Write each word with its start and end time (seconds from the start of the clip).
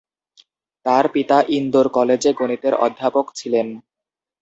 তার 0.85 1.05
পিতা 1.13 1.37
ইন্দোর 1.49 1.87
কলেজে 1.89 2.31
গণিতের 2.33 2.73
অধ্যাপক 2.85 3.25
ছিলেন। 3.35 3.67